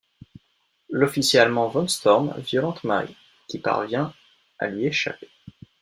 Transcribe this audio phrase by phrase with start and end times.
[0.89, 3.15] L'officier allemand Von Storm violente Marie,
[3.47, 4.11] qui parvient
[4.57, 5.29] à lui échapper.